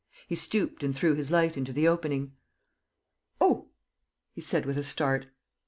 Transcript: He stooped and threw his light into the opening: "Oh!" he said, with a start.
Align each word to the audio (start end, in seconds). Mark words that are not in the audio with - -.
He 0.27 0.33
stooped 0.33 0.81
and 0.81 0.95
threw 0.95 1.13
his 1.13 1.29
light 1.29 1.55
into 1.55 1.71
the 1.71 1.87
opening: 1.87 2.33
"Oh!" 3.39 3.67
he 4.33 4.41
said, 4.41 4.65
with 4.65 4.79
a 4.79 4.81
start. 4.81 5.27